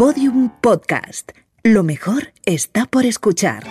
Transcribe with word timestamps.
Podium 0.00 0.48
Podcast. 0.62 1.32
Lo 1.62 1.82
mejor 1.82 2.32
está 2.46 2.86
por 2.86 3.04
escuchar. 3.04 3.64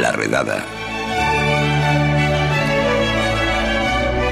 La 0.00 0.10
redada. 0.12 0.64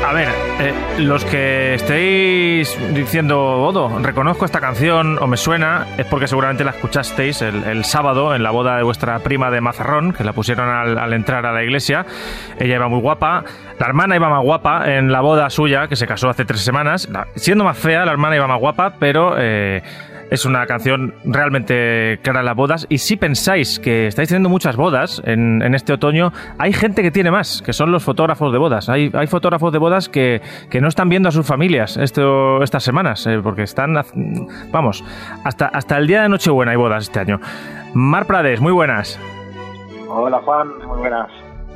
A 0.02 0.12
ver, 0.14 0.45
eh, 0.59 0.73
los 1.00 1.23
que 1.27 1.75
estéis 1.75 2.79
diciendo, 2.95 3.62
Odo, 3.62 3.98
reconozco 4.00 4.46
esta 4.46 4.59
canción 4.59 5.18
o 5.20 5.27
me 5.27 5.36
suena, 5.36 5.86
es 5.98 6.06
porque 6.06 6.27
seguramente 6.27 6.64
la 6.64 6.70
escuchasteis 6.70 7.43
el, 7.43 7.84
sábado 7.84 8.34
en 8.34 8.43
la 8.43 8.50
boda 8.52 8.79
de 8.79 8.82
vuestra 8.82 9.19
prima 9.19 9.50
de 9.50 9.61
Mazarrón, 9.61 10.14
que 10.14 10.24
la 10.24 10.32
pusieron 10.32 10.70
al, 10.70 11.12
entrar 11.12 11.45
a 11.45 11.52
la 11.52 11.62
iglesia. 11.62 12.06
Ella 12.59 12.77
iba 12.77 12.88
muy 12.88 13.00
guapa. 13.00 13.45
La 13.78 13.87
hermana 13.87 14.16
iba 14.16 14.30
más 14.30 14.42
guapa 14.42 14.97
en 14.97 15.12
la 15.12 15.20
boda 15.20 15.50
suya, 15.50 15.88
que 15.88 15.97
se 15.97 16.06
casó 16.06 16.30
hace 16.30 16.47
tres 16.47 16.62
semanas. 16.62 17.06
Siendo 17.34 17.62
más 17.62 17.77
fea, 17.77 18.06
la 18.06 18.12
hermana 18.12 18.36
iba 18.36 18.47
más 18.47 18.59
guapa, 18.59 18.95
pero... 18.98 19.34
Eh, 19.38 19.83
es 20.30 20.44
una 20.44 20.66
canción 20.66 21.14
realmente 21.24 22.18
clara 22.22 22.40
en 22.40 22.46
las 22.46 22.56
bodas. 22.56 22.86
Y 22.88 22.98
si 22.98 23.16
pensáis 23.16 23.78
que 23.78 24.06
estáis 24.06 24.28
teniendo 24.28 24.48
muchas 24.48 24.76
bodas 24.76 25.22
en, 25.24 25.62
en, 25.62 25.74
este 25.74 25.92
otoño, 25.92 26.32
hay 26.58 26.72
gente 26.72 27.02
que 27.02 27.10
tiene 27.10 27.30
más, 27.30 27.62
que 27.62 27.72
son 27.72 27.92
los 27.92 28.02
fotógrafos 28.02 28.52
de 28.52 28.58
bodas. 28.58 28.88
Hay, 28.88 29.10
hay 29.14 29.26
fotógrafos 29.26 29.72
de 29.72 29.78
bodas 29.78 30.08
que, 30.08 30.40
que, 30.70 30.80
no 30.80 30.88
están 30.88 31.08
viendo 31.08 31.28
a 31.28 31.32
sus 31.32 31.46
familias 31.46 31.96
esto, 31.96 32.62
estas 32.62 32.82
semanas, 32.82 33.26
eh, 33.26 33.40
porque 33.42 33.62
están, 33.62 33.94
vamos, 34.70 35.04
hasta, 35.44 35.66
hasta 35.66 35.96
el 35.98 36.06
día 36.06 36.22
de 36.22 36.28
Nochebuena 36.28 36.72
hay 36.72 36.77
bodas 36.77 37.04
este 37.04 37.20
año. 37.20 37.40
Mar 37.94 38.27
Prades, 38.27 38.60
muy 38.60 38.72
buenas. 38.72 39.18
Hola 40.08 40.40
Juan, 40.42 40.68
muy 40.86 40.98
buenas. 40.98 41.28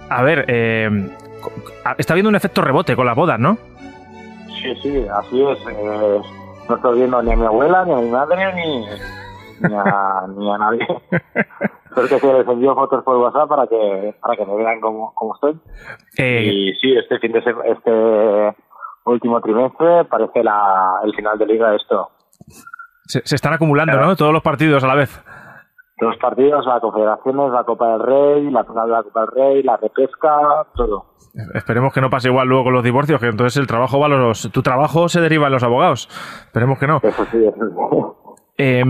A 0.08 0.22
ver, 0.22 0.44
eh, 0.48 1.10
está 1.98 2.14
habiendo 2.14 2.28
un 2.28 2.34
efecto 2.34 2.62
rebote 2.62 2.96
con 2.96 3.06
las 3.06 3.14
bodas, 3.14 3.38
¿no? 3.38 3.58
Sí, 4.60 4.74
sí, 4.82 5.06
así 5.08 5.42
es. 5.42 5.58
Eh 5.68 6.39
no 6.70 6.76
estoy 6.76 6.98
viendo 6.98 7.22
ni 7.22 7.32
a 7.32 7.36
mi 7.36 7.44
abuela, 7.44 7.84
ni 7.84 7.92
a 7.92 7.96
mi 7.96 8.10
madre, 8.10 8.54
ni, 8.54 8.86
ni, 9.68 9.74
a, 9.74 10.26
ni 10.36 10.50
a 10.50 10.58
nadie. 10.58 10.86
Creo 11.90 12.08
que 12.08 12.18
se 12.20 12.32
les 12.32 12.48
envió 12.48 12.74
fotos 12.74 13.02
por 13.04 13.16
WhatsApp 13.16 13.48
para 13.48 13.66
que, 13.66 14.14
para 14.20 14.36
que 14.36 14.46
me 14.46 14.56
vean 14.56 14.80
cómo, 14.80 15.12
cómo 15.14 15.34
estoy. 15.34 15.58
Eh... 16.16 16.44
Y 16.44 16.74
sí, 16.76 16.96
este 16.96 17.18
fin 17.18 17.32
de 17.32 17.40
este 17.40 18.56
último 19.04 19.40
trimestre 19.40 20.04
parece 20.04 20.44
la, 20.44 21.00
el 21.04 21.14
final 21.14 21.36
de 21.36 21.46
liga 21.46 21.74
esto. 21.74 22.10
Se, 23.06 23.20
se 23.24 23.34
están 23.34 23.52
acumulando, 23.52 23.92
claro. 23.92 24.06
¿no? 24.06 24.16
Todos 24.16 24.32
los 24.32 24.42
partidos 24.42 24.84
a 24.84 24.86
la 24.86 24.94
vez. 24.94 25.20
Los 26.00 26.16
partidos, 26.16 26.66
la 26.66 26.80
Confederaciones, 26.80 27.52
la 27.52 27.64
Copa 27.64 27.88
del 27.92 28.00
Rey, 28.00 28.50
la 28.50 28.64
final 28.64 28.86
de 28.86 28.92
la 28.92 29.02
Copa 29.02 29.20
del 29.20 29.30
Rey, 29.30 29.62
la 29.62 29.76
repesca, 29.76 30.66
todo. 30.74 31.06
Esperemos 31.54 31.92
que 31.92 32.00
no 32.00 32.10
pase 32.10 32.28
igual 32.28 32.48
luego 32.48 32.64
con 32.64 32.72
los 32.72 32.82
divorcios, 32.82 33.20
que 33.20 33.26
entonces 33.26 33.56
el 33.58 33.66
trabajo 33.66 34.00
va 34.00 34.06
a 34.06 34.08
los. 34.08 34.50
Tu 34.50 34.62
trabajo 34.62 35.08
se 35.08 35.20
deriva 35.20 35.46
en 35.46 35.52
los 35.52 35.62
abogados. 35.62 36.08
Esperemos 36.46 36.78
que 36.78 36.86
no. 36.86 37.00
Eso 37.02 37.24
sí, 37.26 37.44
eso 37.44 38.16
eh, 38.62 38.84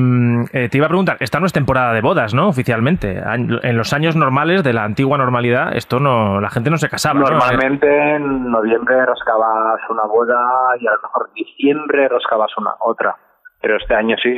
eh, 0.53 0.69
te 0.69 0.79
iba 0.79 0.87
a 0.87 0.89
preguntar, 0.89 1.17
esta 1.21 1.39
no 1.39 1.47
es 1.47 1.53
temporada 1.53 1.93
de 1.93 2.01
bodas, 2.01 2.35
¿no? 2.35 2.49
Oficialmente. 2.49 3.23
En 3.23 3.77
los 3.77 3.93
años 3.93 4.17
normales 4.17 4.65
de 4.65 4.73
la 4.73 4.83
antigua 4.83 5.17
normalidad, 5.17 5.77
esto 5.77 6.01
no, 6.01 6.41
la 6.41 6.51
gente 6.51 6.71
no 6.71 6.77
se 6.77 6.89
casaba. 6.89 7.21
Normalmente 7.21 7.87
¿no? 7.87 8.17
en 8.17 8.51
noviembre 8.51 9.07
roscabas 9.07 9.81
una 9.89 10.07
boda 10.07 10.37
y 10.81 10.89
a 10.89 10.91
lo 10.91 11.03
mejor 11.03 11.29
en 11.29 11.35
diciembre 11.35 12.09
roscabas 12.09 12.51
una 12.59 12.73
otra. 12.81 13.15
Pero 13.63 13.77
este 13.77 13.95
año 13.95 14.17
sí, 14.21 14.33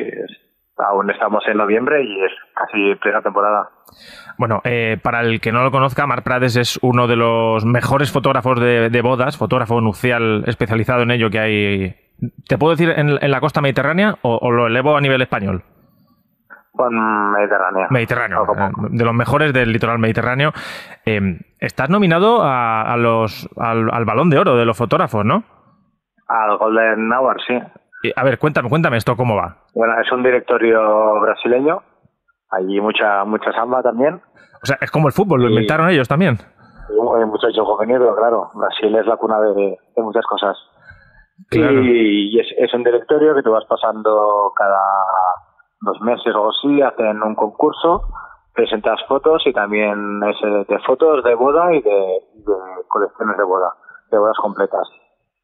aún 0.79 1.11
estamos 1.11 1.43
en 1.47 1.57
noviembre 1.57 2.03
y 2.03 2.25
es 2.25 2.33
casi 2.55 2.95
plena 2.97 3.23
temporada. 3.23 3.69
Bueno, 4.39 4.61
eh, 4.65 4.99
para 5.03 5.21
el 5.21 5.41
que 5.41 5.53
no 5.53 5.63
lo 5.63 5.71
conozca, 5.71 6.07
Mar 6.07 6.23
Prades 6.23 6.57
es 6.57 6.79
uno 6.83 7.07
de 7.07 7.17
los 7.17 7.65
mejores 7.65 8.13
fotógrafos 8.13 8.61
de, 8.61 8.91
de, 8.91 9.03
bodas, 9.03 9.37
fotógrafo 9.37 9.81
nupcial 9.81 10.45
especializado 10.47 11.03
en 11.03 11.11
ello 11.11 11.31
que 11.31 11.39
hay. 11.39 11.97
¿Te 12.49 12.59
puedo 12.59 12.73
decir 12.73 12.91
en, 12.97 13.19
en 13.21 13.31
la 13.31 13.41
costa 13.41 13.61
mediterránea 13.61 14.17
o, 14.23 14.39
o, 14.41 14.51
lo 14.51 14.67
elevo 14.67 14.97
a 14.97 15.01
nivel 15.01 15.23
español? 15.23 15.65
Con 16.73 16.95
Mediterráneo. 17.33 17.87
Mediterráneo, 17.91 18.47
poco. 18.47 18.89
de 18.89 19.05
los 19.05 19.15
mejores 19.15 19.53
del 19.53 19.73
litoral 19.73 19.99
mediterráneo. 19.99 20.53
Eh, 21.05 21.21
estás 21.59 21.91
nominado 21.91 22.43
a, 22.43 22.83
a 22.83 22.97
los, 22.97 23.49
al, 23.59 23.91
al, 23.93 24.05
balón 24.07 24.31
de 24.31 24.39
oro 24.39 24.57
de 24.57 24.65
los 24.65 24.79
fotógrafos, 24.79 25.25
¿no? 25.25 25.45
Al 26.29 26.57
Golden 26.57 27.13
Hour, 27.13 27.37
sí. 27.47 27.59
A 28.17 28.25
ver, 28.25 28.39
cuéntame, 28.39 28.69
cuéntame 28.69 28.97
esto, 28.97 29.17
¿cómo 29.17 29.37
va? 29.37 29.57
Bueno, 29.75 29.95
es 30.01 30.11
un 30.13 30.23
directorio 30.23 31.21
brasileño. 31.21 31.83
Allí 32.51 32.81
mucha 32.81 33.25
mucha 33.25 33.53
samba 33.53 33.83
también. 33.83 34.21
O 34.63 34.67
sea, 34.67 34.77
es 34.81 34.91
como 34.91 35.09
el 35.09 35.13
fútbol, 35.13 35.41
lo 35.41 35.49
y, 35.49 35.53
inventaron 35.53 35.89
ellos 35.89 36.09
también. 36.09 36.39
Hay 36.89 37.59
juvenil, 37.59 37.99
pero 37.99 38.15
claro, 38.15 38.51
Brasil 38.55 38.95
es 38.95 39.07
la 39.07 39.17
cuna 39.17 39.41
de, 39.41 39.79
de 39.97 40.03
muchas 40.03 40.25
cosas. 40.27 40.57
Claro. 41.49 41.83
Y, 41.83 42.35
y 42.35 42.41
es, 42.41 42.47
es, 42.59 42.73
un 42.75 42.85
directorio 42.85 43.35
que 43.35 43.43
tú 43.43 43.51
vas 43.51 43.65
pasando 43.65 44.53
cada 44.55 44.81
dos 45.81 46.01
meses 46.03 46.35
o 46.35 46.51
así, 46.51 46.81
hacen 46.83 47.23
un 47.23 47.35
concurso, 47.35 48.03
presentas 48.55 49.01
fotos 49.09 49.43
y 49.47 49.53
también 49.53 50.21
es 50.23 50.69
de 50.69 50.79
fotos 50.81 51.25
de 51.25 51.35
boda 51.35 51.75
y 51.75 51.83
de, 51.83 51.91
de 51.91 52.55
colecciones 52.89 53.37
de 53.37 53.45
boda, 53.45 53.73
de 54.11 54.19
bodas 54.19 54.37
completas. 54.41 54.89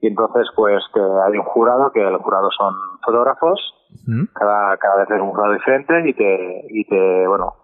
Y 0.00 0.08
entonces, 0.08 0.48
pues 0.54 0.82
te, 0.94 1.00
hay 1.00 1.36
un 1.36 1.44
jurado, 1.44 1.90
que 1.92 2.06
el 2.06 2.16
jurado 2.18 2.48
son 2.56 2.74
fotógrafos, 3.04 3.60
¿Mm? 4.06 4.24
cada, 4.32 4.76
cada 4.76 4.96
vez 4.96 5.10
es 5.10 5.20
un 5.20 5.30
jurado 5.30 5.54
diferente 5.54 6.08
y 6.08 6.14
te, 6.14 6.66
y 6.70 6.84
te 6.84 7.26
bueno, 7.26 7.54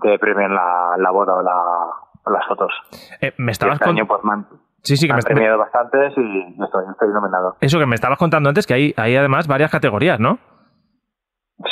te 0.00 0.18
premian 0.18 0.54
la, 0.54 0.94
la 0.98 1.10
boda 1.10 1.34
o, 1.34 1.42
la, 1.42 1.60
o 2.24 2.30
las 2.30 2.46
fotos. 2.46 2.72
Eh, 3.20 3.32
me 3.38 3.52
estabas 3.52 3.76
este 3.76 3.90
año, 3.90 4.06
pues, 4.06 4.22
man, 4.22 4.46
Sí, 4.84 4.98
sí, 4.98 5.06
que 5.06 5.14
me 5.14 5.16
me 5.16 5.20
han 5.20 5.34
premiado 5.34 5.58
bastantes 5.58 6.12
y 6.18 6.62
estoy, 6.62 6.84
estoy 6.90 7.08
nominado. 7.08 7.56
Eso 7.60 7.78
que 7.78 7.86
me 7.86 7.94
estabas 7.94 8.18
contando 8.18 8.50
antes, 8.50 8.66
que 8.66 8.74
hay, 8.74 8.94
hay 8.98 9.16
además 9.16 9.48
varias 9.48 9.70
categorías, 9.70 10.20
¿no? 10.20 10.38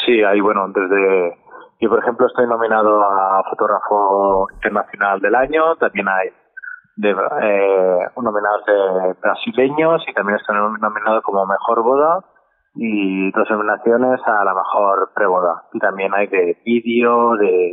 Sí, 0.07 0.23
hay, 0.23 0.41
bueno, 0.41 0.67
desde... 0.69 1.37
Yo, 1.79 1.91
por 1.91 1.99
ejemplo, 1.99 2.27
estoy 2.27 2.47
nominado 2.47 3.03
a 3.03 3.43
Fotógrafo 3.51 4.47
Internacional 4.55 5.21
del 5.21 5.35
Año, 5.35 5.77
también 5.77 6.09
hay 6.09 6.31
de 6.97 7.11
eh, 7.11 7.99
nominados 8.17 8.65
de 8.67 9.15
brasileños 9.21 10.05
y 10.07 10.13
también 10.13 10.39
estoy 10.39 10.57
nominado 10.57 11.23
como 11.23 11.47
Mejor 11.47 11.83
Boda 11.83 12.25
y 12.75 13.31
dos 13.33 13.49
nominaciones 13.51 14.21
a 14.27 14.45
la 14.45 14.55
Mejor 14.55 15.11
Preboda. 15.15 15.65
Y 15.73 15.79
también 15.79 16.13
hay 16.15 16.27
de 16.29 16.59
vídeo, 16.65 17.37
de, 17.37 17.73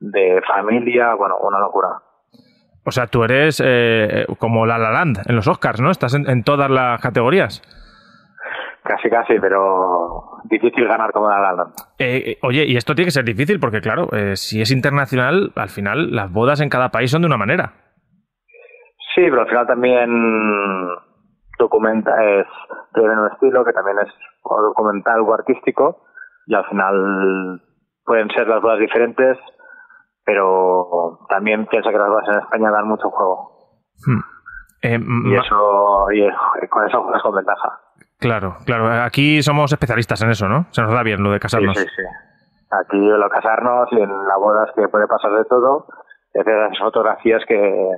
de 0.00 0.42
familia, 0.46 1.14
bueno, 1.14 1.36
una 1.40 1.58
locura. 1.58 1.88
O 2.84 2.90
sea, 2.90 3.06
tú 3.06 3.24
eres 3.24 3.62
eh, 3.64 4.26
como 4.38 4.66
La 4.66 4.78
La 4.78 4.90
Land 4.90 5.20
en 5.26 5.36
los 5.36 5.46
Oscars, 5.46 5.80
¿no? 5.80 5.90
Estás 5.90 6.14
en, 6.14 6.28
en, 6.28 6.42
todas 6.42 6.70
las 6.70 7.00
categorías. 7.00 7.62
Casi, 8.82 9.10
casi, 9.10 9.38
pero 9.38 10.40
difícil 10.44 10.88
ganar 10.88 11.12
como 11.12 11.28
La 11.28 11.38
La 11.38 11.52
Land. 11.52 11.74
Eh, 11.98 12.38
oye, 12.42 12.64
y 12.64 12.76
esto 12.76 12.94
tiene 12.94 13.08
que 13.08 13.12
ser 13.12 13.24
difícil 13.24 13.60
porque, 13.60 13.82
claro, 13.82 14.08
eh, 14.12 14.36
si 14.36 14.62
es 14.62 14.70
internacional, 14.70 15.52
al 15.54 15.68
final 15.68 16.14
las 16.14 16.32
bodas 16.32 16.60
en 16.60 16.70
cada 16.70 16.88
país 16.88 17.10
son 17.10 17.22
de 17.22 17.26
una 17.26 17.36
manera. 17.36 17.74
Sí, 19.14 19.22
pero 19.22 19.42
al 19.42 19.48
final 19.48 19.66
también 19.66 20.88
documenta, 21.58 22.12
es 22.24 22.46
tiene 22.94 23.20
un 23.20 23.30
estilo 23.32 23.64
que 23.64 23.72
también 23.72 23.98
es 23.98 24.12
o 24.42 24.62
documental 24.62 25.20
o 25.20 25.34
artístico 25.34 26.04
y 26.46 26.54
al 26.54 26.64
final 26.66 27.62
pueden 28.04 28.30
ser 28.30 28.48
las 28.48 28.62
bodas 28.62 28.78
diferentes 28.78 29.38
pero 30.30 31.18
también 31.28 31.66
piensa 31.66 31.90
que 31.90 31.98
las 31.98 32.08
bodas 32.08 32.28
en 32.28 32.38
España 32.38 32.70
dan 32.70 32.86
mucho 32.86 33.10
juego. 33.10 33.50
Hmm. 34.06 34.20
Eh, 34.82 34.98
y 35.24 35.34
eso, 35.34 36.06
y 36.12 36.68
con 36.68 36.86
eso 36.86 37.02
juegas 37.02 37.22
con 37.22 37.34
ventaja. 37.34 37.80
Claro, 38.18 38.56
claro. 38.64 39.02
Aquí 39.02 39.42
somos 39.42 39.72
especialistas 39.72 40.22
en 40.22 40.30
eso, 40.30 40.48
¿no? 40.48 40.66
Se 40.70 40.82
nos 40.82 40.92
da 40.92 41.02
bien 41.02 41.22
lo 41.22 41.32
de 41.32 41.40
casarnos. 41.40 41.76
Sí, 41.76 41.84
sí, 41.84 41.90
sí. 41.96 42.02
Aquí 42.70 42.98
lo 42.98 43.24
de 43.24 43.30
casarnos 43.30 43.88
y 43.92 44.00
en 44.00 44.08
las 44.08 44.38
bodas 44.38 44.70
que 44.76 44.88
puede 44.88 45.06
pasar 45.06 45.32
de 45.32 45.44
todo, 45.46 45.86
es 46.32 46.44
de 46.44 46.52
las 46.52 46.78
fotografías 46.78 47.42
que 47.46 47.90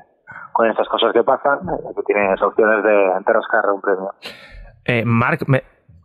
con 0.52 0.68
estas 0.68 0.88
cosas 0.88 1.12
que 1.12 1.22
pasan, 1.22 1.60
que 1.96 2.02
tienes 2.02 2.40
opciones 2.42 2.84
de, 2.84 2.92
de 2.92 3.32
rascar 3.32 3.70
un 3.70 3.80
premio. 3.80 4.14
Eh, 4.84 5.04
Marc, 5.04 5.42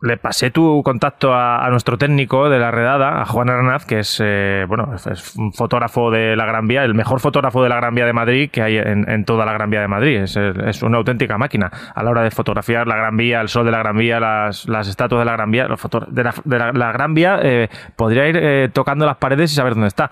le 0.00 0.16
pasé 0.16 0.50
tu 0.50 0.82
contacto 0.84 1.34
a, 1.34 1.68
nuestro 1.70 1.98
técnico 1.98 2.48
de 2.48 2.58
la 2.58 2.70
redada, 2.70 3.20
a 3.20 3.24
Juan 3.24 3.50
Arnaz, 3.50 3.84
que 3.84 4.00
es, 4.00 4.20
eh, 4.24 4.64
bueno, 4.68 4.94
es 4.94 5.36
un 5.36 5.52
fotógrafo 5.52 6.10
de 6.10 6.36
la 6.36 6.46
Gran 6.46 6.66
Vía, 6.66 6.84
el 6.84 6.94
mejor 6.94 7.20
fotógrafo 7.20 7.62
de 7.62 7.68
la 7.68 7.76
Gran 7.76 7.94
Vía 7.94 8.06
de 8.06 8.12
Madrid 8.12 8.50
que 8.50 8.62
hay 8.62 8.76
en, 8.76 9.24
toda 9.24 9.44
la 9.44 9.52
Gran 9.52 9.70
Vía 9.70 9.80
de 9.80 9.88
Madrid. 9.88 10.22
Es, 10.22 10.82
una 10.82 10.98
auténtica 10.98 11.36
máquina 11.36 11.70
a 11.94 12.02
la 12.02 12.10
hora 12.10 12.22
de 12.22 12.30
fotografiar 12.30 12.86
la 12.86 12.96
Gran 12.96 13.16
Vía, 13.16 13.40
el 13.40 13.48
sol 13.48 13.64
de 13.64 13.72
la 13.72 13.78
Gran 13.78 13.96
Vía, 13.96 14.20
las, 14.20 14.68
las 14.68 14.88
estatuas 14.88 15.20
de 15.20 15.24
la 15.24 15.32
Gran 15.32 15.50
Vía. 15.50 15.66
Los 15.66 15.80
de, 16.08 16.24
la, 16.24 16.34
de 16.44 16.58
la, 16.58 16.92
Gran 16.92 17.14
Vía 17.14 17.40
eh, 17.42 17.68
podría 17.96 18.28
ir 18.28 18.36
eh, 18.36 18.68
tocando 18.72 19.04
las 19.04 19.16
paredes 19.16 19.52
y 19.52 19.54
saber 19.56 19.74
dónde 19.74 19.88
está. 19.88 20.10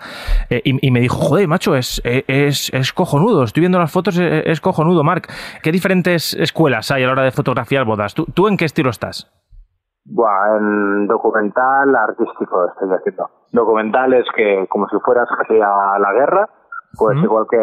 Eh, 0.49 0.61
y, 0.63 0.91
me 0.91 0.99
dijo, 0.99 1.17
joder, 1.17 1.47
macho, 1.47 1.75
es, 1.75 2.01
es, 2.03 2.71
es 2.73 2.93
cojonudo. 2.93 3.43
Estoy 3.43 3.61
viendo 3.61 3.79
las 3.79 3.91
fotos, 3.91 4.17
es, 4.17 4.61
cojonudo, 4.61 5.03
Marc. 5.03 5.31
¿Qué 5.61 5.71
diferentes 5.71 6.33
escuelas 6.33 6.91
hay 6.91 7.03
a 7.03 7.07
la 7.07 7.13
hora 7.13 7.23
de 7.23 7.31
fotografiar 7.31 7.85
bodas? 7.85 8.13
¿Tú, 8.13 8.25
tú 8.25 8.47
en 8.47 8.57
qué 8.57 8.65
estilo 8.65 8.89
estás? 8.89 9.29
Buah, 10.09 10.57
en 10.57 11.07
documental 11.07 11.95
artístico 11.95 12.65
estoy 12.69 12.89
haciendo. 12.93 13.29
Documental 13.51 14.13
es 14.13 14.25
que 14.35 14.65
como 14.69 14.87
si 14.87 14.97
fueras 14.99 15.27
casi 15.37 15.59
a 15.61 15.99
la 15.99 16.13
guerra, 16.13 16.49
Pues 16.97 17.17
igual 17.21 17.45
que, 17.49 17.57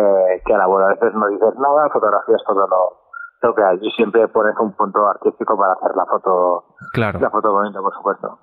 que 0.45 0.55
a 0.55 0.59
la 0.59 0.67
boda, 0.67 0.87
a 0.87 0.95
veces 0.95 1.15
no 1.15 1.27
dices 1.29 1.55
nada, 1.59 1.89
fotografías 1.91 2.43
todo 2.47 2.67
lo, 2.69 2.93
lo 3.43 3.55
que 3.55 3.63
hay. 3.65 3.79
Y 3.81 3.91
siempre 3.93 4.29
pones 4.29 4.55
un 4.61 4.73
punto 4.77 5.09
artístico 5.09 5.57
para 5.57 5.73
hacer 5.73 5.97
la 5.97 6.05
foto, 6.07 6.65
Claro. 6.93 7.19
la 7.19 7.31
foto 7.31 7.51
bonita, 7.53 7.81
por 7.81 7.95
supuesto. 7.95 8.39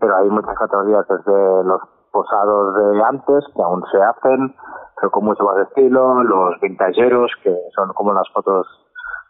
Pero 0.00 0.16
hay 0.16 0.30
muchas 0.30 0.58
categorías 0.58 1.06
desde 1.06 1.64
los 1.64 1.80
posados 2.10 2.74
de 2.74 3.02
antes, 3.04 3.44
que 3.54 3.62
aún 3.62 3.84
se 3.92 4.00
hacen, 4.02 4.56
pero 4.96 5.10
con 5.10 5.24
mucho 5.24 5.44
más 5.44 5.58
estilo, 5.68 6.22
los 6.22 6.58
vintageros, 6.60 7.30
que 7.42 7.54
son 7.76 7.92
como 7.92 8.12
las 8.14 8.28
fotos 8.32 8.66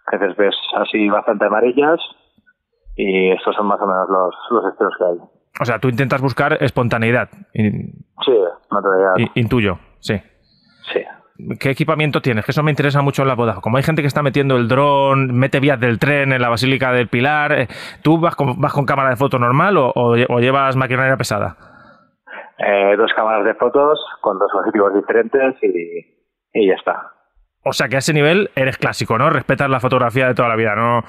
que 0.09 0.17
a 0.17 0.19
veces 0.21 0.37
ves 0.37 0.55
así 0.77 1.09
bastante 1.11 1.47
amarillas, 1.47 1.99
y 2.97 3.31
estos 3.33 3.55
son 3.57 3.67
más 3.67 3.81
o 3.81 3.87
menos 3.87 4.09
los, 4.09 4.35
los 4.51 4.73
estilos 4.73 4.95
que 4.99 5.05
hay. 5.05 5.19
O 5.61 5.65
sea, 5.65 5.79
tú 5.79 5.89
intentas 5.89 6.21
buscar 6.21 6.59
espontaneidad. 6.63 7.29
Sí, 7.53 8.35
naturalidad. 8.71 9.13
in- 9.19 9.31
intuyo, 9.35 9.79
sí. 10.01 10.21
Sí. 10.93 11.01
¿Qué 11.59 11.71
equipamiento 11.71 12.21
tienes? 12.21 12.45
Que 12.45 12.53
eso 12.53 12.63
me 12.63 12.71
interesa 12.71 13.03
mucho 13.03 13.23
en 13.23 13.29
la 13.29 13.35
boda. 13.35 13.57
Como 13.61 13.77
hay 13.77 13.83
gente 13.83 14.03
que 14.03 14.09
está 14.09 14.23
metiendo 14.23 14.57
el 14.57 14.69
dron, 14.69 15.33
mete 15.37 15.59
vías 15.61 15.81
del 15.81 15.99
tren 15.99 16.33
en 16.33 16.41
la 16.41 16.49
Basílica 16.49 16.93
del 16.93 17.09
Pilar, 17.09 17.53
eh, 17.53 17.69
¿tú 18.03 18.19
vas 18.21 18.37
con, 18.37 18.61
vas 18.61 18.73
con 18.73 18.85
cámara 18.87 19.11
de 19.11 19.17
foto 19.17 19.39
normal 19.39 19.77
o, 19.77 19.89
o 19.95 20.17
lle- 20.17 20.27
o 20.29 20.39
llevas 20.41 20.77
maquinaria 20.77 21.17
pesada? 21.17 21.57
Eh, 22.59 22.97
dos 22.97 23.13
cámaras 23.17 23.45
de 23.45 23.55
fotos 23.55 23.99
con 24.21 24.39
dos 24.39 24.51
objetivos 24.55 24.95
diferentes 24.95 25.57
y, 25.63 26.61
y 26.61 26.69
ya 26.69 26.75
está. 26.75 27.11
O 27.65 27.73
sea 27.73 27.89
que 27.89 27.97
a 27.97 27.99
ese 27.99 28.13
nivel 28.13 28.51
eres 28.55 28.79
clásico, 28.79 29.19
¿no? 29.19 29.29
Respetas 29.31 29.69
la 29.71 29.81
fotografía 29.81 30.29
de 30.29 30.35
toda 30.35 30.49
la 30.49 30.57
vida, 30.57 30.75
no, 30.77 31.03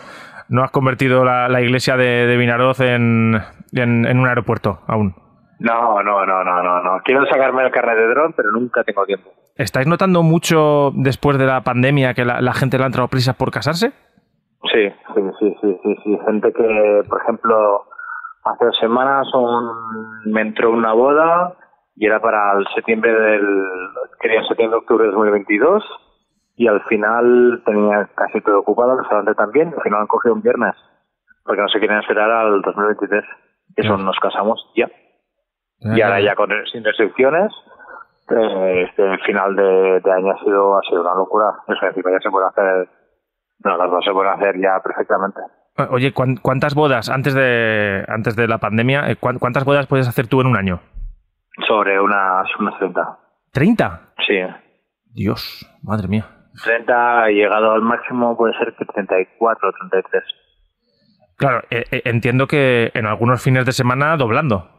no 0.49 0.63
has 0.63 0.71
convertido 0.71 1.23
la, 1.25 1.47
la 1.49 1.61
iglesia 1.61 1.97
de, 1.97 2.25
de 2.27 2.37
Vinaroz 2.37 2.79
en, 2.81 3.35
en, 3.73 4.05
en 4.05 4.19
un 4.19 4.27
aeropuerto 4.27 4.79
aún. 4.87 5.15
No, 5.59 6.03
no, 6.03 6.25
no, 6.25 6.43
no, 6.43 6.61
no, 6.63 6.83
no. 6.83 6.99
Quiero 7.03 7.25
sacarme 7.27 7.63
el 7.63 7.71
carnet 7.71 7.95
de 7.97 8.07
dron, 8.09 8.33
pero 8.35 8.51
nunca 8.51 8.83
tengo 8.83 9.05
tiempo. 9.05 9.29
¿Estáis 9.55 9.87
notando 9.87 10.21
mucho 10.21 10.91
después 10.95 11.37
de 11.37 11.45
la 11.45 11.61
pandemia 11.61 12.13
que 12.13 12.25
la, 12.25 12.41
la 12.41 12.53
gente 12.53 12.77
le 12.77 12.83
ha 12.83 12.87
entrado 12.87 13.07
prisas 13.07 13.35
por 13.35 13.51
casarse? 13.51 13.91
Sí, 14.71 14.89
sí, 15.13 15.21
sí, 15.39 15.55
sí, 15.61 15.77
sí, 15.83 15.95
sí. 16.03 16.19
Gente 16.25 16.51
que, 16.51 17.01
por 17.07 17.21
ejemplo, 17.21 17.83
hace 18.43 18.65
dos 18.65 18.77
semanas 18.79 19.27
un- 19.33 20.31
me 20.33 20.41
entró 20.41 20.71
una 20.71 20.91
boda 20.93 21.53
y 21.95 22.05
era 22.05 22.19
para 22.19 22.57
el 22.57 22.65
septiembre 22.75 23.13
del, 23.13 23.63
quería 24.19 24.43
septiembre, 24.43 24.79
octubre 24.79 25.05
de 25.05 25.11
2022 25.11 25.83
y 26.55 26.67
al 26.67 26.81
final 26.83 27.61
tenía 27.65 28.09
casi 28.15 28.41
todo 28.41 28.59
ocupado, 28.59 28.93
el 28.93 28.99
restaurante 28.99 29.35
también, 29.35 29.73
al 29.75 29.81
final 29.83 30.01
han 30.01 30.07
cogido 30.07 30.33
un 30.35 30.41
viernes 30.41 30.75
porque 31.43 31.61
no 31.61 31.67
se 31.67 31.79
quieren 31.79 31.99
esperar 31.99 32.29
al 32.31 32.61
2023. 32.61 33.23
Eso 33.75 33.87
Claro. 33.89 33.97
nos 34.03 34.17
casamos 34.19 34.59
ya. 34.75 34.89
Y 35.79 36.01
ahora 36.01 36.19
ya 36.21 36.33
con 36.35 36.49
sin 36.71 36.83
restricciones, 36.83 37.51
eh, 38.31 38.85
este 38.89 39.17
final 39.25 39.55
de, 39.55 39.99
de 39.99 40.11
año 40.11 40.31
ha 40.31 40.39
sido, 40.43 40.77
ha 40.77 40.81
sido 40.89 41.01
una 41.01 41.13
locura. 41.13 41.45
Es 41.67 41.79
decir, 41.81 42.03
ya 42.11 42.19
se 42.19 42.31
puede 42.31 42.47
hacer, 42.47 42.89
no, 43.63 43.77
las 43.77 43.91
dos 43.91 44.03
se 44.03 44.11
pueden 44.11 44.31
hacer 44.33 44.55
ya 44.59 44.79
perfectamente. 44.81 45.39
Oye, 45.91 46.13
¿cuán- 46.13 46.37
¿cuántas 46.37 46.73
bodas 46.73 47.09
antes 47.09 47.33
de, 47.35 48.05
antes 48.07 48.35
de 48.37 48.47
la 48.47 48.57
pandemia, 48.59 49.09
eh, 49.11 49.17
cuán- 49.17 49.37
cuántas 49.39 49.65
bodas 49.65 49.85
puedes 49.87 50.07
hacer 50.07 50.27
tú 50.27 50.39
en 50.41 50.47
un 50.47 50.55
año? 50.57 50.79
Sobre 51.67 51.99
unas, 51.99 52.47
unas 52.59 52.77
30. 52.79 53.19
¿30? 53.53 53.99
Sí. 54.25 54.39
Dios, 55.13 55.69
madre 55.83 56.07
mía. 56.07 56.25
30 56.63 57.31
y 57.31 57.35
llegado 57.35 57.71
al 57.71 57.81
máximo 57.81 58.35
puede 58.37 58.57
ser 58.57 58.73
que 58.77 58.85
34 58.85 59.69
o 59.69 59.71
33. 59.89 60.23
Claro, 61.37 61.63
eh, 61.69 61.83
eh, 61.91 62.01
entiendo 62.05 62.47
que 62.47 62.91
en 62.93 63.05
algunos 63.05 63.41
fines 63.41 63.65
de 63.65 63.71
semana 63.71 64.15
doblando. 64.17 64.74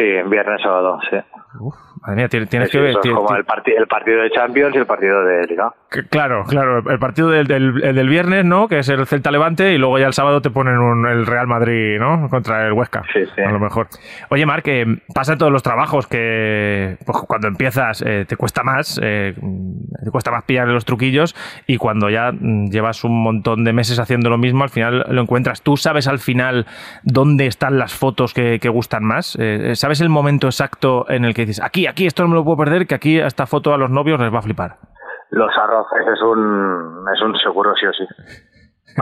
Sí, 0.00 0.28
viernes, 0.30 0.62
sábado, 0.62 0.98
sí. 1.10 1.16
Uf, 1.58 1.74
madre 2.02 2.16
mía, 2.16 2.28
tienes, 2.28 2.48
tienes 2.48 2.70
Sí, 2.70 2.78
que 2.78 2.82
ver. 2.84 2.94
como 3.12 3.34
el, 3.34 3.44
parti- 3.44 3.74
el 3.76 3.88
partido 3.88 4.22
de 4.22 4.30
Champions 4.30 4.72
y 4.74 4.78
el 4.78 4.86
partido 4.86 5.22
de 5.24 5.46
Liga. 5.48 5.72
que- 5.90 6.04
Claro, 6.06 6.44
claro. 6.44 6.78
El 6.88 6.98
partido 7.00 7.28
del, 7.28 7.48
del, 7.48 7.82
el 7.82 7.96
del 7.96 8.08
viernes, 8.08 8.44
¿no? 8.44 8.68
Que 8.68 8.78
es 8.78 8.88
el 8.88 9.04
Celta 9.06 9.32
Levante, 9.32 9.72
y 9.74 9.78
luego 9.78 9.98
ya 9.98 10.06
el 10.06 10.12
sábado 10.12 10.40
te 10.40 10.50
ponen 10.50 10.78
un- 10.78 11.06
el 11.08 11.26
Real 11.26 11.48
Madrid, 11.48 11.98
¿no? 11.98 12.28
Contra 12.30 12.66
el 12.68 12.72
Huesca. 12.72 13.02
Sí, 13.12 13.24
sí. 13.34 13.42
A 13.42 13.50
lo 13.50 13.58
mejor. 13.58 13.88
Oye, 14.30 14.46
Marc, 14.46 14.64
que 14.64 14.86
pasa 15.12 15.32
en 15.32 15.38
todos 15.40 15.50
los 15.50 15.64
trabajos 15.64 16.06
que 16.06 16.96
pues, 17.04 17.18
cuando 17.26 17.48
empiezas 17.48 18.02
eh, 18.06 18.24
te 18.28 18.36
cuesta 18.36 18.62
más, 18.62 19.00
eh, 19.02 19.34
te 20.04 20.10
cuesta 20.12 20.30
más 20.30 20.44
pillar 20.44 20.68
los 20.68 20.84
truquillos, 20.84 21.34
y 21.66 21.78
cuando 21.78 22.08
ya 22.10 22.30
mm, 22.32 22.70
llevas 22.70 23.02
un 23.02 23.20
montón 23.22 23.64
de 23.64 23.72
meses 23.72 23.98
haciendo 23.98 24.30
lo 24.30 24.38
mismo, 24.38 24.62
al 24.62 24.70
final 24.70 25.04
lo 25.10 25.20
encuentras. 25.20 25.62
¿Tú 25.62 25.76
sabes 25.76 26.06
al 26.06 26.20
final 26.20 26.66
dónde 27.02 27.46
están 27.46 27.76
las 27.76 27.92
fotos 27.92 28.32
que, 28.32 28.60
que 28.60 28.68
gustan 28.68 29.02
más? 29.04 29.36
Eh, 29.40 29.72
¿Sabes 29.74 29.89
el 30.00 30.08
momento 30.08 30.46
exacto 30.46 31.04
en 31.08 31.24
el 31.24 31.34
que 31.34 31.46
dices, 31.46 31.64
aquí, 31.64 31.86
aquí, 31.86 32.06
esto 32.06 32.22
no 32.22 32.28
me 32.28 32.34
lo 32.36 32.44
puedo 32.44 32.58
perder, 32.58 32.86
que 32.86 32.94
aquí 32.94 33.18
esta 33.18 33.46
foto 33.46 33.74
a 33.74 33.78
los 33.78 33.90
novios 33.90 34.20
les 34.20 34.32
va 34.32 34.38
a 34.38 34.42
flipar? 34.42 34.76
Los 35.30 35.50
arroces 35.56 36.06
es 36.12 36.22
un, 36.22 37.04
es 37.14 37.22
un 37.22 37.36
seguro 37.36 37.74
sí 37.74 37.86
o 37.86 37.92
sí. 37.92 38.04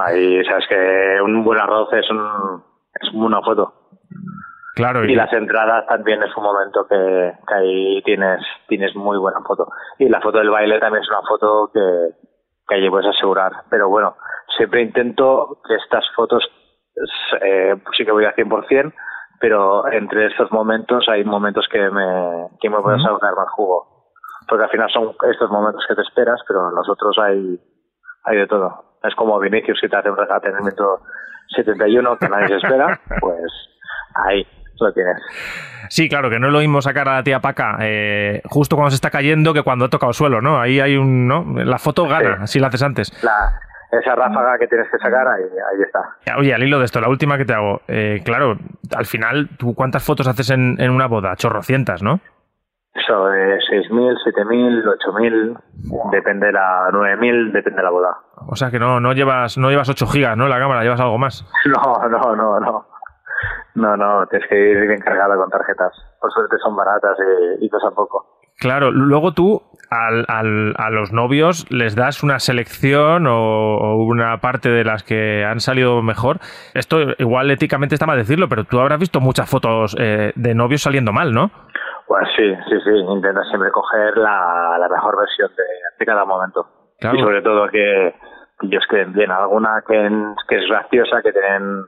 Ahí, 0.02 0.44
sabes 0.48 0.66
que 0.68 1.20
un 1.22 1.44
buen 1.44 1.60
arroz 1.60 1.92
es, 1.92 2.08
un, 2.10 2.62
es 2.94 3.12
una 3.12 3.42
foto. 3.42 3.74
Claro, 4.74 5.04
Y 5.04 5.14
las 5.16 5.32
entradas 5.32 5.86
también 5.88 6.22
es 6.22 6.34
un 6.36 6.44
momento 6.44 6.86
que, 6.88 7.32
que 7.48 7.54
ahí 7.54 8.02
tienes, 8.02 8.40
tienes 8.68 8.94
muy 8.94 9.18
buena 9.18 9.40
foto. 9.40 9.66
Y 9.98 10.08
la 10.08 10.20
foto 10.20 10.38
del 10.38 10.50
baile 10.50 10.78
también 10.78 11.02
es 11.02 11.10
una 11.10 11.22
foto 11.28 11.70
que, 11.74 11.80
que 12.68 12.74
allí 12.76 12.88
puedes 12.88 13.08
asegurar. 13.08 13.50
Pero 13.70 13.88
bueno, 13.88 14.16
siempre 14.56 14.82
intento 14.82 15.60
que 15.66 15.74
estas 15.74 16.04
fotos, 16.14 16.44
eh, 17.40 17.74
sí 17.96 18.04
que 18.04 18.12
voy 18.12 18.24
a 18.24 18.36
100%, 18.36 18.92
pero 19.40 19.90
entre 19.92 20.26
estos 20.26 20.50
momentos 20.50 21.06
hay 21.08 21.24
momentos 21.24 21.66
que 21.70 21.78
me, 21.90 22.48
que 22.60 22.70
me 22.70 22.76
sacar 22.76 23.34
más 23.36 23.50
jugo. 23.54 24.12
Porque 24.48 24.64
al 24.64 24.70
final 24.70 24.90
son 24.90 25.14
estos 25.30 25.50
momentos 25.50 25.84
que 25.86 25.94
te 25.94 26.02
esperas, 26.02 26.40
pero 26.46 26.68
en 26.70 26.74
los 26.74 26.88
otros 26.88 27.16
hay, 27.18 27.60
hay 28.24 28.36
de 28.36 28.46
todo. 28.46 28.96
Es 29.02 29.14
como 29.14 29.38
Vinicius 29.38 29.78
que 29.80 29.88
te 29.88 29.96
hace 29.96 30.10
un 30.10 30.16
regate 30.16 30.48
en 30.48 30.56
el 30.56 30.62
minuto 30.62 31.02
71 31.54 32.16
que 32.16 32.28
nadie 32.28 32.48
se 32.48 32.56
espera, 32.56 32.98
pues 33.20 33.52
ahí 34.14 34.46
lo 34.80 34.92
tienes. 34.92 35.16
Sí, 35.88 36.08
claro, 36.08 36.30
que 36.30 36.38
no 36.38 36.48
es 36.48 36.52
lo 36.52 36.60
mismo 36.60 36.80
sacar 36.82 37.08
a 37.08 37.16
la 37.16 37.22
tía 37.22 37.40
Paca 37.40 37.78
eh, 37.80 38.42
justo 38.44 38.76
cuando 38.76 38.90
se 38.90 38.96
está 38.96 39.10
cayendo 39.10 39.52
que 39.52 39.62
cuando 39.62 39.86
ha 39.86 39.88
tocado 39.88 40.12
suelo, 40.12 40.40
¿no? 40.40 40.60
Ahí 40.60 40.80
hay 40.80 40.96
un, 40.96 41.26
¿no? 41.26 41.44
La 41.64 41.78
foto 41.78 42.06
gana, 42.06 42.46
si 42.46 42.58
la 42.58 42.68
haces 42.68 42.82
antes. 42.82 43.24
La, 43.24 43.60
esa 43.90 44.14
ráfaga 44.14 44.58
que 44.58 44.66
tienes 44.66 44.88
que 44.90 44.98
sacar, 44.98 45.26
ahí, 45.28 45.42
ahí 45.42 45.82
está. 45.82 46.36
Oye, 46.38 46.54
al 46.54 46.62
hilo 46.62 46.78
de 46.78 46.84
esto, 46.84 47.00
la 47.00 47.08
última 47.08 47.36
que 47.38 47.44
te 47.44 47.54
hago. 47.54 47.80
eh, 47.88 48.20
claro, 48.24 48.56
al 48.96 49.06
final, 49.06 49.48
¿tú 49.58 49.74
cuántas 49.74 50.04
fotos 50.04 50.26
haces 50.28 50.50
en, 50.50 50.76
en 50.80 50.90
una 50.90 51.06
boda? 51.06 51.34
Chorrocientas, 51.36 52.02
¿no? 52.02 52.20
Eso, 52.94 53.26
de 53.28 53.56
6.000, 53.58 54.16
7.000, 54.24 54.84
8.000, 54.84 56.10
depende 56.10 56.50
la 56.52 56.88
9.000, 56.90 57.52
depende 57.52 57.82
la 57.82 57.90
boda. 57.90 58.16
O 58.48 58.56
sea 58.56 58.70
que 58.70 58.78
no, 58.78 58.98
no 59.00 59.12
llevas 59.12 59.56
no 59.56 59.70
llevas 59.70 59.88
8 59.88 60.06
gigas, 60.08 60.36
¿no? 60.36 60.48
La 60.48 60.58
cámara, 60.58 60.82
llevas 60.82 61.00
algo 61.00 61.18
más. 61.18 61.44
No, 61.66 62.08
no, 62.08 62.34
no, 62.36 62.60
no. 62.60 62.86
No, 63.74 63.96
no, 63.96 64.26
tienes 64.26 64.48
que 64.48 64.56
ir 64.58 64.86
bien 64.88 65.00
cargado 65.00 65.36
con 65.36 65.48
tarjetas. 65.50 65.92
Por 66.20 66.32
suerte 66.32 66.56
son 66.58 66.74
baratas 66.74 67.16
y, 67.60 67.64
y 67.64 67.68
pesan 67.68 67.94
poco. 67.94 68.37
Claro, 68.58 68.90
luego 68.90 69.32
tú 69.32 69.62
al, 69.90 70.24
al- 70.28 70.74
a 70.76 70.90
los 70.90 71.12
novios 71.12 71.64
les 71.70 71.94
das 71.94 72.22
una 72.22 72.38
selección 72.40 73.26
o, 73.26 73.76
o 73.78 74.04
una 74.04 74.38
parte 74.38 74.68
de 74.68 74.84
las 74.84 75.02
que 75.04 75.44
han 75.44 75.60
salido 75.60 76.02
mejor. 76.02 76.38
Esto 76.74 76.98
igual 77.18 77.50
éticamente 77.50 77.94
está 77.94 78.04
mal 78.06 78.18
decirlo, 78.18 78.48
pero 78.48 78.64
tú 78.64 78.80
habrás 78.80 78.98
visto 78.98 79.20
muchas 79.20 79.48
fotos 79.48 79.96
eh, 79.98 80.32
de 80.34 80.54
novios 80.54 80.82
saliendo 80.82 81.12
mal, 81.12 81.32
¿no? 81.32 81.50
Pues 82.06 82.26
sí, 82.36 82.54
sí, 82.68 82.76
sí. 82.84 82.90
Intenta 82.90 83.42
siempre 83.44 83.70
coger 83.70 84.16
la, 84.16 84.76
la 84.78 84.88
mejor 84.88 85.16
versión 85.18 85.50
de, 85.56 85.62
de 85.98 86.06
cada 86.06 86.24
momento. 86.24 86.66
Claro. 86.98 87.16
Y 87.16 87.20
sobre 87.20 87.42
todo 87.42 87.68
que, 87.68 88.14
que 88.60 88.66
ellos 88.66 88.84
queden 88.90 89.12
bien. 89.12 89.30
Alguna 89.30 89.82
que, 89.86 89.94
que 90.48 90.56
es 90.56 90.66
graciosa, 90.68 91.22
que 91.22 91.32
tienen 91.32 91.84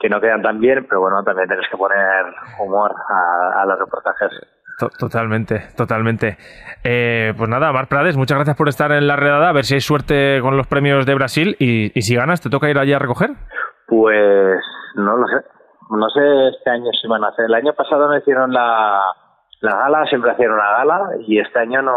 que 0.00 0.08
no 0.08 0.18
quedan 0.20 0.40
tan 0.42 0.58
bien, 0.60 0.86
pero 0.88 1.02
bueno, 1.02 1.22
también 1.22 1.46
tienes 1.46 1.68
que 1.70 1.76
poner 1.76 2.24
humor 2.58 2.90
a, 3.10 3.62
a 3.62 3.66
los 3.66 3.78
reportajes. 3.78 4.30
To- 4.80 4.88
Totalmente, 4.98 5.68
totalmente. 5.76 6.36
Eh, 6.82 7.34
pues 7.36 7.48
nada, 7.48 7.70
Mar 7.72 7.86
Prades, 7.86 8.16
muchas 8.16 8.36
gracias 8.38 8.56
por 8.56 8.68
estar 8.68 8.90
en 8.92 9.06
la 9.06 9.14
redada. 9.16 9.50
A 9.50 9.52
ver 9.52 9.64
si 9.64 9.74
hay 9.74 9.80
suerte 9.80 10.40
con 10.40 10.56
los 10.56 10.66
premios 10.66 11.04
de 11.06 11.14
Brasil 11.14 11.54
y, 11.60 11.96
y 11.96 12.02
si 12.02 12.16
ganas, 12.16 12.40
¿te 12.40 12.48
toca 12.50 12.68
ir 12.70 12.78
allí 12.78 12.92
a 12.94 12.98
recoger? 12.98 13.30
Pues 13.86 14.60
no 14.96 15.16
lo 15.16 15.26
sé. 15.26 15.44
No 15.90 16.08
sé 16.08 16.48
este 16.56 16.70
año 16.70 16.90
si 17.00 17.06
van 17.08 17.24
a 17.24 17.28
hacer. 17.28 17.44
El 17.46 17.54
año 17.54 17.72
pasado 17.74 18.08
me 18.08 18.18
hicieron 18.18 18.52
la, 18.52 19.00
la 19.60 19.76
gala, 19.76 20.06
siempre 20.06 20.30
hacían 20.30 20.52
una 20.52 20.70
gala, 20.70 21.00
y 21.26 21.38
este 21.40 21.58
año 21.58 21.82
no, 21.82 21.96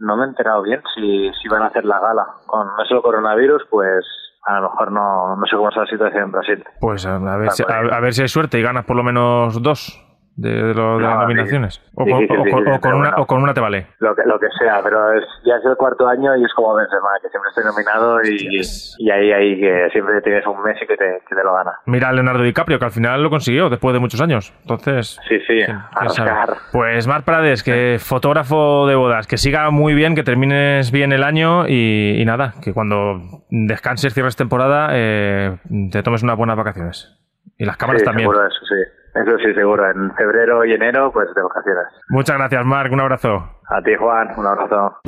no 0.00 0.16
me 0.16 0.24
he 0.24 0.28
enterado 0.28 0.62
bien 0.62 0.82
si, 0.94 1.30
si 1.40 1.48
van 1.48 1.62
a 1.62 1.66
hacer 1.66 1.84
la 1.84 2.00
gala. 2.00 2.26
Con 2.46 2.68
eso 2.84 2.94
del 2.94 3.02
coronavirus, 3.02 3.62
pues 3.70 4.04
a 4.46 4.60
lo 4.60 4.68
mejor 4.70 4.92
no, 4.92 5.36
no 5.36 5.46
sé 5.46 5.56
cómo 5.56 5.68
está 5.68 5.82
la 5.82 5.86
situación 5.86 6.24
en 6.24 6.32
Brasil. 6.32 6.64
Pues 6.80 7.06
a, 7.06 7.18
ver, 7.38 7.50
si, 7.52 7.62
a, 7.62 7.96
a 7.96 8.00
ver 8.00 8.12
si 8.12 8.22
hay 8.22 8.28
suerte 8.28 8.58
y 8.58 8.62
ganas 8.62 8.84
por 8.84 8.96
lo 8.96 9.02
menos 9.04 9.62
dos. 9.62 10.00
De, 10.36 10.74
lo, 10.74 10.96
de 10.98 11.02
No, 11.04 11.10
las 11.10 11.18
nominaciones? 11.20 11.80
O, 11.94 12.04
con, 12.04 12.12
o 12.12 12.16
una, 12.16 12.78
bueno. 12.80 13.14
o 13.18 13.26
con 13.26 13.42
una 13.42 13.54
te 13.54 13.60
vale. 13.60 13.86
Lo 14.00 14.14
que, 14.16 14.22
lo 14.26 14.38
que 14.40 14.48
sea, 14.58 14.80
pero 14.82 15.12
es, 15.12 15.24
ya 15.44 15.56
es 15.56 15.64
el 15.64 15.76
cuarto 15.76 16.08
año 16.08 16.34
y 16.36 16.44
es 16.44 16.52
como 16.54 16.74
Benzema, 16.74 17.08
que 17.22 17.28
siempre 17.28 17.48
estoy 17.50 17.64
nominado 17.64 18.20
y, 18.22 18.56
Yes. 18.58 18.96
y 18.98 19.10
ahí, 19.10 19.30
ahí 19.32 19.60
que 19.60 19.88
siempre 19.92 20.20
tienes 20.22 20.44
un 20.46 20.60
Messi 20.62 20.86
que 20.86 20.96
te, 20.96 21.22
que 21.28 21.34
te 21.36 21.44
lo 21.44 21.54
gana. 21.54 21.72
Mira 21.86 22.08
a 22.08 22.12
Leonardo 22.12 22.42
DiCaprio, 22.42 22.78
que 22.78 22.84
al 22.84 22.90
final 22.90 23.22
lo 23.22 23.30
consiguió 23.30 23.68
después 23.70 23.92
de 23.92 24.00
muchos 24.00 24.20
años. 24.20 24.52
Entonces, 24.62 25.18
Sí, 25.28 25.38
sí, 25.46 25.60
¿quién- 25.64 25.70
a 25.76 25.90
quién 26.00 26.10
sabe? 26.10 26.30
rascar. 26.30 26.56
Pues 26.72 27.06
Mar 27.06 27.22
Prades, 27.24 27.62
que 27.62 27.98
fotógrafo 28.00 28.86
de 28.88 28.96
bodas, 28.96 29.26
que 29.26 29.36
siga 29.36 29.70
muy 29.70 29.94
bien, 29.94 30.14
que 30.16 30.24
termines 30.24 30.90
bien 30.90 31.12
el 31.12 31.22
año 31.22 31.68
y, 31.68 32.20
y 32.20 32.24
nada, 32.24 32.54
que 32.62 32.72
cuando 32.74 33.20
descanses, 33.50 34.12
cierres 34.14 34.34
temporada, 34.36 34.88
eh, 34.92 35.58
te 35.92 36.02
tomes 36.02 36.22
unas 36.22 36.36
buenas 36.36 36.56
vacaciones. 36.56 37.16
Y 37.56 37.64
las 37.64 37.76
cámaras 37.76 38.00
Sí, 38.00 38.06
también. 38.06 38.28
seguro, 38.28 38.46
eso 38.48 38.58
sí. 38.66 38.74
Eso 39.14 39.38
sí, 39.38 39.54
seguro. 39.54 39.88
En 39.88 40.12
febrero 40.16 40.64
y 40.64 40.72
enero, 40.72 41.12
pues 41.12 41.28
de 41.34 41.42
vacaciones. 41.42 41.84
Muchas 42.08 42.36
gracias, 42.36 42.64
Marc. 42.66 42.92
Un 42.92 43.00
abrazo. 43.00 43.36
A 43.68 43.80
ti, 43.82 43.94
Juan, 43.96 44.28
un 44.36 44.46
abrazo. 44.46 44.98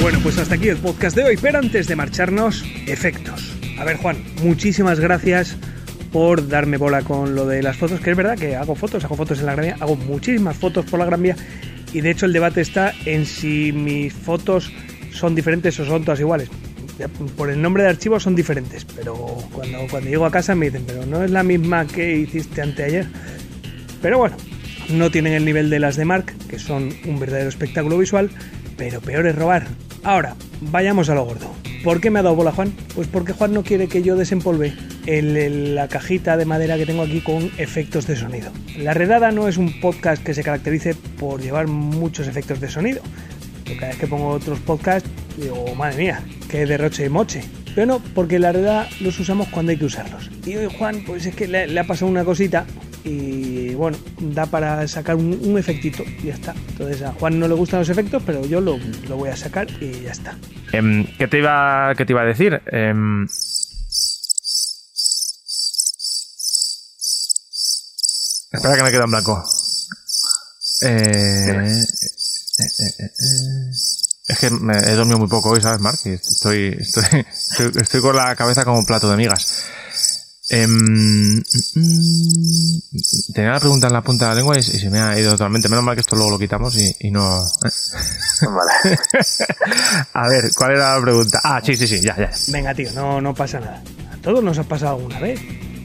Bueno, 0.00 0.18
pues 0.22 0.38
hasta 0.38 0.54
aquí 0.54 0.68
el 0.68 0.78
podcast 0.78 1.16
de 1.16 1.24
hoy, 1.24 1.36
pero 1.40 1.58
antes 1.58 1.88
de 1.88 1.96
marcharnos, 1.96 2.62
efectos. 2.86 3.58
A 3.80 3.84
ver, 3.84 3.96
Juan, 3.96 4.16
muchísimas 4.42 5.00
gracias 5.00 5.56
por 6.12 6.48
darme 6.48 6.76
bola 6.76 7.02
con 7.02 7.34
lo 7.34 7.46
de 7.46 7.62
las 7.62 7.76
fotos, 7.76 8.00
que 8.00 8.12
es 8.12 8.16
verdad 8.16 8.38
que 8.38 8.56
hago 8.56 8.74
fotos, 8.74 9.04
hago 9.04 9.16
fotos 9.16 9.40
en 9.40 9.46
la 9.46 9.52
Gran 9.52 9.66
Vía, 9.66 9.76
hago 9.80 9.96
muchísimas 9.96 10.56
fotos 10.56 10.86
por 10.86 10.98
la 10.98 11.04
Gran 11.04 11.22
Vía, 11.22 11.36
y 11.92 12.00
de 12.00 12.10
hecho 12.10 12.26
el 12.26 12.32
debate 12.32 12.60
está 12.60 12.92
en 13.04 13.26
si 13.26 13.72
mis 13.72 14.14
fotos 14.14 14.72
son 15.10 15.34
diferentes 15.34 15.78
o 15.80 15.84
son 15.84 16.04
todas 16.04 16.20
iguales. 16.20 16.50
Por 17.36 17.50
el 17.50 17.62
nombre 17.62 17.84
de 17.84 17.90
archivo 17.90 18.18
son 18.18 18.34
diferentes, 18.34 18.84
pero 18.84 19.14
cuando, 19.52 19.78
cuando 19.90 20.10
llego 20.10 20.26
a 20.26 20.30
casa 20.30 20.54
me 20.54 20.66
dicen, 20.66 20.84
pero 20.86 21.06
no 21.06 21.22
es 21.22 21.30
la 21.30 21.42
misma 21.42 21.86
que 21.86 22.16
hiciste 22.16 22.62
anteayer. 22.62 23.06
Pero 24.02 24.18
bueno, 24.18 24.36
no 24.88 25.10
tienen 25.10 25.34
el 25.34 25.44
nivel 25.44 25.70
de 25.70 25.80
las 25.80 25.96
de 25.96 26.04
Mark, 26.04 26.34
que 26.48 26.58
son 26.58 26.92
un 27.06 27.20
verdadero 27.20 27.48
espectáculo 27.48 27.98
visual, 27.98 28.30
pero 28.76 29.00
peor 29.00 29.26
es 29.26 29.36
robar. 29.36 29.66
Ahora, 30.02 30.34
vayamos 30.60 31.10
a 31.10 31.14
lo 31.14 31.24
gordo. 31.24 31.52
¿Por 31.84 32.00
qué 32.00 32.10
me 32.10 32.18
ha 32.18 32.22
dado 32.22 32.34
bola 32.34 32.52
Juan? 32.52 32.72
Pues 32.94 33.06
porque 33.06 33.32
Juan 33.32 33.52
no 33.52 33.62
quiere 33.62 33.88
que 33.88 34.02
yo 34.02 34.16
desempolve 34.16 34.74
la 35.06 35.88
cajita 35.88 36.36
de 36.36 36.44
madera 36.44 36.76
que 36.76 36.86
tengo 36.86 37.02
aquí 37.02 37.20
con 37.20 37.50
efectos 37.58 38.06
de 38.06 38.16
sonido. 38.16 38.50
La 38.76 38.94
Redada 38.94 39.30
no 39.30 39.48
es 39.48 39.56
un 39.56 39.80
podcast 39.80 40.22
que 40.22 40.34
se 40.34 40.42
caracterice 40.42 40.94
por 40.94 41.40
llevar 41.40 41.66
muchos 41.66 42.26
efectos 42.26 42.60
de 42.60 42.68
sonido. 42.68 43.02
Cada 43.78 43.88
vez 43.88 43.98
que 43.98 44.06
pongo 44.06 44.28
otros 44.28 44.58
podcasts, 44.60 45.08
digo, 45.38 45.74
madre 45.74 45.96
mía, 45.96 46.22
qué 46.48 46.66
derroche 46.66 47.06
y 47.06 47.08
moche. 47.08 47.42
Pero 47.74 47.86
no, 47.86 48.02
porque 48.14 48.38
la 48.38 48.52
verdad 48.52 48.88
los 49.00 49.18
usamos 49.20 49.48
cuando 49.48 49.70
hay 49.70 49.78
que 49.78 49.84
usarlos. 49.84 50.30
Y 50.44 50.56
hoy 50.56 50.68
Juan, 50.78 51.04
pues 51.06 51.26
es 51.26 51.34
que 51.34 51.46
le, 51.46 51.66
le 51.66 51.80
ha 51.80 51.84
pasado 51.84 52.10
una 52.10 52.24
cosita 52.24 52.66
y 53.04 53.74
bueno, 53.74 53.96
da 54.18 54.46
para 54.46 54.86
sacar 54.88 55.16
un, 55.16 55.38
un 55.42 55.58
efectito 55.58 56.02
y 56.22 56.26
ya 56.26 56.34
está. 56.34 56.54
Entonces 56.70 57.02
a 57.02 57.12
Juan 57.12 57.38
no 57.38 57.48
le 57.48 57.54
gustan 57.54 57.80
los 57.80 57.88
efectos, 57.88 58.22
pero 58.26 58.44
yo 58.46 58.60
lo, 58.60 58.78
lo 59.08 59.16
voy 59.16 59.30
a 59.30 59.36
sacar 59.36 59.66
y 59.80 60.02
ya 60.02 60.12
está. 60.12 60.36
Em, 60.72 61.06
¿qué, 61.16 61.28
te 61.28 61.38
iba, 61.38 61.92
¿Qué 61.96 62.04
te 62.04 62.12
iba 62.12 62.22
a 62.22 62.26
decir? 62.26 62.60
Em, 62.66 63.26
espera 68.52 68.76
que 68.76 68.82
me 68.82 68.90
quedo 68.90 69.04
en 69.04 69.10
blanco. 69.10 69.44
Eh, 70.82 70.88
eh, 70.88 71.84
eh, 72.58 72.64
eh, 72.78 73.04
eh. 73.04 73.97
Es 74.28 74.38
que 74.38 74.50
me 74.50 74.76
he 74.76 74.94
dormido 74.94 75.18
muy 75.18 75.28
poco 75.28 75.50
hoy, 75.50 75.60
¿sabes, 75.60 75.80
Marc? 75.80 75.98
Y 76.04 76.10
estoy, 76.10 76.76
estoy, 76.78 77.04
estoy, 77.26 77.72
estoy 77.80 78.00
con 78.02 78.14
la 78.14 78.36
cabeza 78.36 78.64
como 78.64 78.78
un 78.78 78.86
plato 78.86 79.10
de 79.10 79.16
migas. 79.16 79.64
Em, 80.50 81.42
tenía 83.34 83.52
la 83.52 83.60
pregunta 83.60 83.86
en 83.88 83.92
la 83.92 84.02
punta 84.02 84.26
de 84.26 84.30
la 84.30 84.34
lengua 84.36 84.56
y, 84.56 84.60
y 84.60 84.62
se 84.62 84.88
me 84.90 84.98
ha 84.98 85.18
ido 85.18 85.32
totalmente. 85.32 85.68
Menos 85.68 85.84
mal 85.84 85.94
que 85.94 86.00
esto 86.00 86.16
luego 86.16 86.32
lo 86.32 86.38
quitamos 86.38 86.74
y, 86.76 86.94
y 87.00 87.10
no... 87.10 87.42
Vale. 88.42 88.98
A 90.14 90.28
ver, 90.28 90.50
¿cuál 90.54 90.72
era 90.72 90.96
la 90.96 91.02
pregunta? 91.02 91.40
Ah, 91.44 91.60
sí, 91.64 91.76
sí, 91.76 91.86
sí, 91.86 92.00
ya, 92.00 92.16
ya. 92.16 92.30
Venga, 92.48 92.74
tío, 92.74 92.92
no, 92.92 93.20
no 93.20 93.34
pasa 93.34 93.60
nada. 93.60 93.82
A 94.12 94.16
todos 94.22 94.42
nos 94.42 94.58
ha 94.58 94.64
pasado 94.64 94.96
alguna 94.96 95.20
vez. 95.20 95.40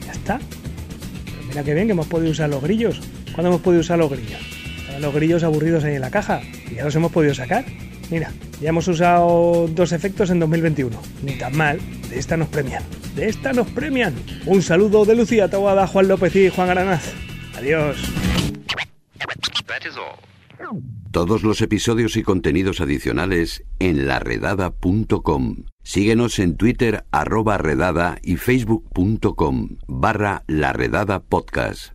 Ya 0.06 0.12
está. 0.12 0.38
Pero 0.38 1.42
mira 1.48 1.62
qué 1.62 1.74
bien 1.74 1.86
que 1.86 1.92
hemos 1.92 2.06
podido 2.06 2.30
usar 2.30 2.48
los 2.48 2.62
grillos. 2.62 3.00
¿Cuándo 3.34 3.48
hemos 3.48 3.60
podido 3.60 3.80
usar 3.80 3.98
los 3.98 4.10
grillos? 4.10 4.40
Estaban 4.80 5.02
los 5.02 5.14
grillos 5.14 5.42
aburridos 5.44 5.84
ahí 5.84 5.94
en 5.96 6.00
la 6.00 6.10
caja 6.10 6.40
y 6.70 6.76
ya 6.76 6.84
los 6.84 6.94
hemos 6.94 7.12
podido 7.12 7.34
sacar. 7.34 7.64
Mira, 8.10 8.32
ya 8.60 8.68
hemos 8.68 8.86
usado 8.88 9.68
dos 9.68 9.92
efectos 9.92 10.30
en 10.30 10.40
2021. 10.40 10.96
Ni 11.22 11.32
tan 11.38 11.56
mal. 11.56 11.78
De 12.10 12.18
esta 12.18 12.36
nos 12.36 12.48
premian. 12.48 12.82
De 13.16 13.28
esta 13.28 13.52
nos 13.52 13.68
premian. 13.68 14.14
Un 14.46 14.62
saludo 14.62 15.04
de 15.04 15.14
Lucía 15.14 15.48
Tawada, 15.48 15.86
Juan 15.86 16.08
López 16.08 16.34
y 16.36 16.48
Juan 16.50 16.70
Aranaz. 16.70 17.12
Adiós. 17.56 17.96
Todos 21.10 21.44
los 21.44 21.60
episodios 21.62 22.16
y 22.16 22.22
contenidos 22.24 22.80
adicionales 22.80 23.64
en 23.78 24.08
laredada.com. 24.08 25.64
Síguenos 25.84 26.38
en 26.40 26.56
Twitter 26.56 27.04
arroba 27.12 27.56
redada 27.56 28.18
y 28.22 28.36
facebook.com 28.36 29.76
barra 29.86 30.42
laredada 30.48 31.20
podcast. 31.20 31.93